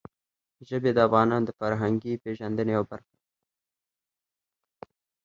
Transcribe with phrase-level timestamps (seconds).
[0.67, 3.27] ژبې د افغانانو د فرهنګي پیژندنې یوه برخه ده.